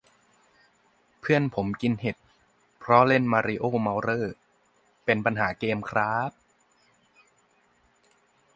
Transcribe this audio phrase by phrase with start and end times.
[1.19, 2.17] เพื่อนผมกินเห็ด
[2.79, 4.27] เพราะเล่นมาริโอ้ เมาเร่อ
[5.05, 6.41] เป็นปัญหาเกมคร้าบ~